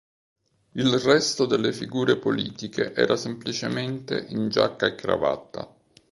[0.71, 5.75] Il resto delle figure politiche era semplicemente in giacca e cravatta.